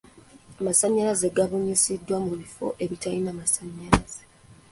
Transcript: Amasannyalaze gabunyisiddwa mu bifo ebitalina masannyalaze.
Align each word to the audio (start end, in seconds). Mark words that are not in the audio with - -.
Amasannyalaze 0.59 1.27
gabunyisiddwa 1.35 2.17
mu 2.25 2.31
bifo 2.41 2.65
ebitalina 2.83 3.31
masannyalaze. 3.39 4.21